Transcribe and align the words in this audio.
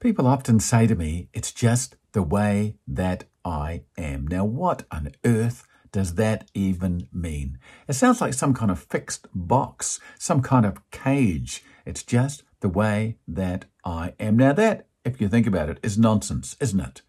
People 0.00 0.26
often 0.26 0.60
say 0.60 0.86
to 0.86 0.94
me, 0.94 1.28
it's 1.34 1.52
just 1.52 1.96
the 2.12 2.22
way 2.22 2.76
that 2.88 3.24
I 3.44 3.82
am. 3.98 4.26
Now, 4.26 4.46
what 4.46 4.84
on 4.90 5.12
earth 5.26 5.66
does 5.92 6.14
that 6.14 6.50
even 6.54 7.06
mean? 7.12 7.58
It 7.86 7.92
sounds 7.92 8.18
like 8.18 8.32
some 8.32 8.54
kind 8.54 8.70
of 8.70 8.78
fixed 8.78 9.28
box, 9.34 10.00
some 10.18 10.40
kind 10.40 10.64
of 10.64 10.90
cage. 10.90 11.62
It's 11.84 12.02
just 12.02 12.44
the 12.60 12.70
way 12.70 13.18
that 13.28 13.66
I 13.84 14.14
am. 14.18 14.38
Now, 14.38 14.54
that, 14.54 14.86
if 15.04 15.20
you 15.20 15.28
think 15.28 15.46
about 15.46 15.68
it, 15.68 15.78
is 15.82 15.98
nonsense, 15.98 16.56
isn't 16.60 16.80
it? 16.80 17.02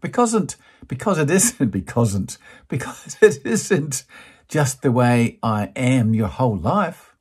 Because 0.00 0.32
it, 0.32 0.54
because 0.86 1.18
it 1.18 1.28
isn't, 1.28 1.70
because 1.72 2.14
it, 2.14 2.38
because 2.68 3.16
it 3.20 3.44
isn't 3.44 4.04
just 4.46 4.82
the 4.82 4.92
way 4.92 5.40
I 5.42 5.72
am 5.74 6.14
your 6.14 6.28
whole 6.28 6.56
life. 6.56 7.16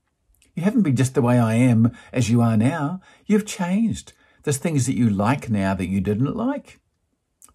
You 0.54 0.62
haven't 0.62 0.84
been 0.84 0.96
just 0.96 1.16
the 1.16 1.23
way 1.23 1.39
I 1.39 1.55
am 1.55 1.98
as 2.14 2.30
you 2.30 2.42
are 2.42 2.57
now. 2.57 3.02
You've 3.26 3.48
changed. 3.48 4.14
There's 4.46 4.57
things 4.59 4.86
that 4.86 4.96
you 4.96 5.09
like 5.09 5.50
now 5.50 5.73
that 5.73 5.88
you 5.88 6.00
didn't 6.00 6.36
like. 6.36 6.80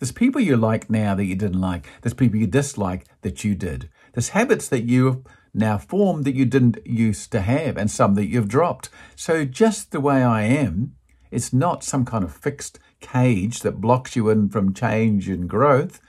There's 0.00 0.10
people 0.10 0.40
you 0.40 0.56
like 0.56 0.90
now 0.90 1.14
that 1.14 1.24
you 1.24 1.36
didn't 1.36 1.60
like. 1.60 1.86
There's 2.02 2.14
people 2.14 2.40
you 2.40 2.48
dislike 2.48 3.06
that 3.22 3.44
you 3.44 3.54
did. 3.54 3.88
There's 4.12 4.30
habits 4.30 4.66
that 4.68 4.88
you've 4.88 5.24
now 5.54 5.78
formed 5.78 6.24
that 6.24 6.34
you 6.34 6.44
didn't 6.44 6.78
used 6.84 7.30
to 7.30 7.42
have 7.42 7.76
and 7.76 7.88
some 7.88 8.16
that 8.16 8.26
you've 8.26 8.48
dropped. 8.48 8.88
So 9.14 9.44
just 9.44 9.92
the 9.92 10.00
way 10.00 10.24
I 10.24 10.42
am, 10.42 10.96
it's 11.30 11.52
not 11.52 11.84
some 11.84 12.04
kind 12.04 12.24
of 12.24 12.34
fixed 12.34 12.80
cage 12.98 13.60
that 13.60 13.80
blocks 13.80 14.16
you 14.16 14.28
in 14.28 14.48
from 14.48 14.74
change 14.74 15.28
and 15.28 15.48
growth. 15.48 16.00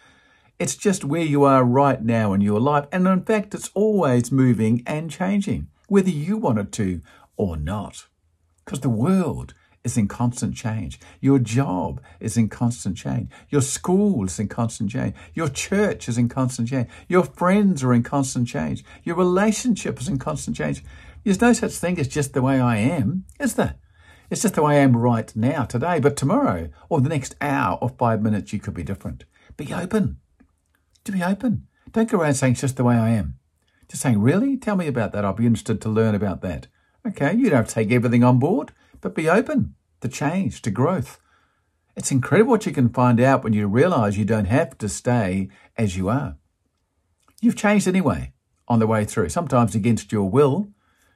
It's 0.58 0.76
just 0.76 1.06
where 1.06 1.22
you 1.22 1.44
are 1.44 1.64
right 1.64 2.02
now 2.02 2.34
in 2.34 2.42
your 2.42 2.60
life. 2.60 2.88
And 2.92 3.06
in 3.08 3.22
fact, 3.22 3.54
it's 3.54 3.70
always 3.76 4.32
moving 4.32 4.82
and 4.88 5.12
changing, 5.12 5.68
whether 5.90 6.10
you 6.10 6.38
want 6.38 6.58
it 6.58 6.72
to 6.72 7.02
or 7.38 7.56
not. 7.56 8.08
Because 8.66 8.80
the 8.80 8.90
world 8.90 9.54
is 9.84 9.98
in 9.98 10.08
constant 10.08 10.56
change. 10.56 11.00
Your 11.20 11.40
job 11.40 12.02
is 12.20 12.38
in 12.38 12.50
constant 12.50 12.98
change. 12.98 13.30
Your 13.50 13.62
school 13.62 14.26
is 14.26 14.40
in 14.40 14.48
constant 14.48 14.92
change. 14.92 15.16
Your 15.34 15.50
church 15.50 16.08
is 16.08 16.18
in 16.18 16.30
constant 16.30 16.70
change. 16.70 16.88
Your 17.08 17.24
friends 17.24 17.84
are 17.84 17.94
in 17.94 18.04
constant 18.04 18.48
change. 18.48 18.84
Your 19.04 19.16
relationship 19.16 20.00
is 20.00 20.08
in 20.08 20.20
constant 20.20 20.56
change. 20.56 20.84
There's 21.24 21.42
no 21.42 21.54
such 21.54 21.74
thing 21.74 22.00
as 22.00 22.08
just 22.08 22.34
the 22.34 22.42
way 22.42 22.60
I 22.60 22.78
am, 22.78 23.26
is 23.40 23.56
there? 23.56 23.76
It's 24.30 24.44
just 24.44 24.56
the 24.56 24.64
way 24.64 24.78
I 24.78 24.84
am 24.84 24.96
right 24.96 25.36
now, 25.36 25.66
today, 25.66 26.00
but 26.00 26.16
tomorrow 26.16 26.70
or 26.90 27.02
the 27.02 27.10
next 27.10 27.36
hour 27.42 27.78
or 27.82 27.90
five 27.90 28.22
minutes, 28.22 28.54
you 28.54 28.60
could 28.60 28.74
be 28.74 28.84
different. 28.84 29.26
Be 29.58 29.74
open. 29.74 30.18
To 31.04 31.12
be 31.12 31.22
open. 31.22 31.68
Don't 31.92 32.10
go 32.10 32.20
around 32.20 32.36
saying 32.36 32.54
it's 32.54 32.62
just 32.62 32.78
the 32.78 32.84
way 32.84 32.96
I 32.96 33.10
am. 33.10 33.36
Just 33.90 34.04
saying, 34.04 34.22
really? 34.22 34.56
Tell 34.56 34.78
me 34.78 34.88
about 34.88 35.12
that. 35.12 35.26
I'll 35.26 35.34
be 35.34 35.46
interested 35.46 35.82
to 35.82 35.90
learn 35.90 36.16
about 36.16 36.42
that. 36.42 36.68
Okay, 37.06 37.34
you 37.34 37.50
don't 37.50 37.58
have 37.58 37.68
to 37.68 37.74
take 37.74 37.92
everything 37.92 38.24
on 38.24 38.40
board 38.40 38.72
but 39.02 39.16
be 39.16 39.30
open 39.30 39.76
to 40.02 40.08
change, 40.08 40.62
to 40.62 40.72
growth. 40.72 41.20
It's 41.96 42.12
incredible 42.12 42.52
what 42.52 42.66
you 42.66 42.72
can 42.72 42.90
find 42.90 43.20
out 43.20 43.44
when 43.44 43.54
you 43.54 43.68
realize 43.68 44.18
you 44.18 44.26
don't 44.26 44.46
have 44.46 44.78
to 44.78 44.88
stay 44.88 45.50
as 45.78 45.98
you 45.98 46.10
are. 46.10 46.38
You've 47.42 47.56
changed 47.56 47.88
anyway 47.88 48.34
on 48.68 48.80
the 48.80 48.88
way 48.88 49.04
through, 49.04 49.30
sometimes 49.30 49.76
against 49.76 50.12
your 50.12 50.30
will, 50.30 50.70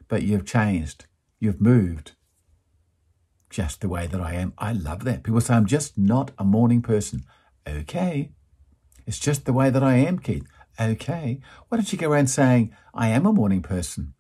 but 0.08 0.24
you've 0.24 0.46
changed. 0.46 1.06
You've 1.40 1.62
moved. 1.62 2.14
Just 3.50 3.82
the 3.82 3.88
way 3.88 4.08
that 4.08 4.20
I 4.20 4.34
am. 4.34 4.54
I 4.58 4.74
love 4.74 5.06
that. 5.06 5.24
People 5.24 5.40
say 5.40 5.54
I'm 5.54 5.66
just 5.66 5.98
not 5.98 6.32
a 6.38 6.44
morning 6.44 6.82
person. 6.82 7.24
Okay. 7.68 8.32
It's 9.08 9.20
just 9.20 9.46
the 9.46 9.54
way 9.54 9.70
that 9.70 9.84
I 9.84 9.98
am, 9.98 10.20
Keith. 10.20 10.46
Okay. 10.80 11.40
Why 11.70 11.78
don't 11.78 11.92
you 11.92 11.98
go 11.98 12.10
around 12.10 12.28
saying, 12.28 12.76
I 12.94 13.10
am 13.10 13.26
a 13.26 13.32
morning 13.32 13.62
person? 13.62 14.15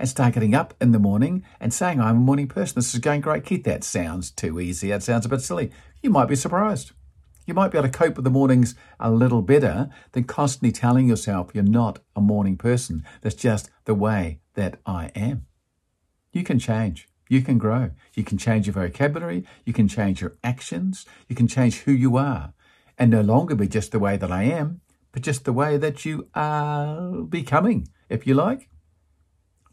And 0.00 0.08
start 0.08 0.32
getting 0.32 0.54
up 0.54 0.72
in 0.80 0.92
the 0.92 0.98
morning 0.98 1.44
and 1.60 1.74
saying, 1.74 2.00
I'm 2.00 2.16
a 2.16 2.20
morning 2.20 2.48
person. 2.48 2.76
This 2.76 2.94
is 2.94 3.00
going 3.00 3.20
great, 3.20 3.44
Keith. 3.44 3.64
That 3.64 3.84
sounds 3.84 4.30
too 4.30 4.58
easy. 4.58 4.88
That 4.88 5.02
sounds 5.02 5.26
a 5.26 5.28
bit 5.28 5.42
silly. 5.42 5.70
You 6.02 6.08
might 6.08 6.28
be 6.28 6.36
surprised. 6.36 6.92
You 7.46 7.52
might 7.52 7.70
be 7.70 7.76
able 7.76 7.88
to 7.88 7.98
cope 7.98 8.16
with 8.16 8.24
the 8.24 8.30
mornings 8.30 8.74
a 8.98 9.10
little 9.10 9.42
better 9.42 9.90
than 10.12 10.24
constantly 10.24 10.72
telling 10.72 11.06
yourself 11.06 11.50
you're 11.52 11.62
not 11.62 11.98
a 12.16 12.20
morning 12.22 12.56
person. 12.56 13.04
That's 13.20 13.34
just 13.34 13.68
the 13.84 13.94
way 13.94 14.40
that 14.54 14.80
I 14.86 15.08
am. 15.14 15.46
You 16.32 16.44
can 16.44 16.58
change. 16.58 17.06
You 17.28 17.42
can 17.42 17.58
grow. 17.58 17.90
You 18.14 18.24
can 18.24 18.38
change 18.38 18.66
your 18.66 18.74
vocabulary. 18.74 19.44
You 19.66 19.74
can 19.74 19.86
change 19.86 20.22
your 20.22 20.38
actions. 20.42 21.04
You 21.28 21.36
can 21.36 21.46
change 21.46 21.80
who 21.80 21.92
you 21.92 22.16
are 22.16 22.54
and 22.96 23.10
no 23.10 23.20
longer 23.20 23.54
be 23.54 23.68
just 23.68 23.92
the 23.92 23.98
way 23.98 24.16
that 24.16 24.32
I 24.32 24.44
am, 24.44 24.80
but 25.12 25.20
just 25.20 25.44
the 25.44 25.52
way 25.52 25.76
that 25.76 26.06
you 26.06 26.28
are 26.34 27.22
becoming, 27.22 27.88
if 28.08 28.26
you 28.26 28.32
like. 28.32 28.69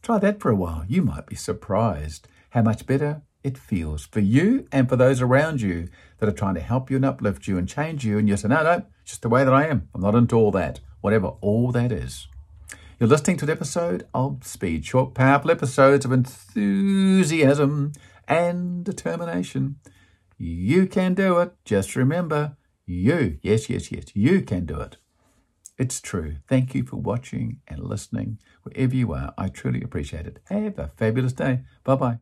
Try 0.08 0.20
that 0.20 0.40
for 0.40 0.50
a 0.50 0.56
while. 0.56 0.86
You 0.88 1.02
might 1.02 1.26
be 1.26 1.36
surprised 1.36 2.30
how 2.52 2.62
much 2.62 2.86
better 2.86 3.24
it 3.44 3.58
feels 3.58 4.06
for 4.06 4.22
you 4.22 4.66
and 4.72 4.88
for 4.88 4.96
those 4.96 5.20
around 5.20 5.60
you 5.60 5.90
that 6.20 6.30
are 6.30 6.32
trying 6.32 6.56
to 6.56 6.62
help 6.62 6.90
you 6.90 6.96
and 6.96 7.04
uplift 7.04 7.46
you 7.46 7.58
and 7.58 7.68
change 7.68 8.06
you. 8.06 8.18
And 8.18 8.30
you 8.30 8.38
say, 8.38 8.48
no, 8.48 8.64
no, 8.64 8.84
it's 9.02 9.12
just 9.12 9.22
the 9.22 9.28
way 9.28 9.44
that 9.44 9.54
I 9.54 9.68
am. 9.68 9.90
I'm 9.94 10.00
not 10.00 10.16
into 10.16 10.38
all 10.38 10.52
that, 10.52 10.80
whatever 11.02 11.34
all 11.42 11.74
that 11.74 11.92
is. 11.92 12.30
You're 12.98 13.10
listening 13.10 13.36
to 13.40 13.46
an 13.48 13.52
episode 13.52 14.08
of 14.14 14.46
Speed, 14.46 14.86
short, 14.86 15.14
powerful 15.14 15.52
episodes 15.52 16.06
of 16.06 16.14
enthusiasm 16.14 17.92
and 18.30 18.86
determination. 18.86 19.76
You 20.38 20.88
can 20.88 21.16
do 21.16 21.40
it. 21.40 21.54
Just 21.66 21.98
remember, 21.98 22.56
you, 22.86 23.40
yes, 23.42 23.70
yes, 23.70 23.92
yes, 23.92 24.06
you 24.14 24.42
can 24.42 24.66
do 24.66 24.80
it. 24.80 24.96
It's 25.78 26.02
true. 26.02 26.38
Thank 26.48 26.74
you 26.76 26.84
for 26.84 26.98
watching 26.98 27.62
and 27.68 27.80
listening 27.84 28.40
wherever 28.64 28.96
you 28.96 29.14
are. 29.14 29.34
I 29.38 29.48
truly 29.50 29.82
appreciate 29.82 30.26
it. 30.26 30.40
Have 30.50 30.78
a 30.80 30.88
fabulous 30.98 31.34
day. 31.34 31.62
Bye 31.84 31.96
bye. 31.96 32.16